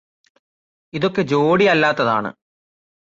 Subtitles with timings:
[0.93, 2.31] ഇതൊക്കെ ജോടിയല്ലാത്തതാണ്